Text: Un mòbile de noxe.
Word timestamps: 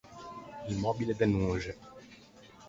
Un 0.71 0.79
mòbile 0.85 1.17
de 1.19 1.27
noxe. 1.35 1.77